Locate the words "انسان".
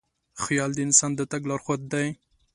0.87-1.11